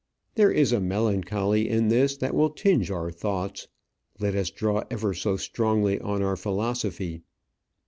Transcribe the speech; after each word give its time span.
There 0.33 0.49
is 0.51 0.71
a 0.71 0.79
melancholy 0.79 1.69
in 1.69 1.89
this 1.89 2.17
that 2.17 2.33
will 2.33 2.49
tinge 2.49 2.89
our 2.89 3.11
thoughts, 3.11 3.67
let 4.19 4.33
us 4.33 4.49
draw 4.49 4.83
ever 4.89 5.13
so 5.13 5.37
strongly 5.37 5.99
on 5.99 6.23
our 6.23 6.35
philosophy. 6.35 7.21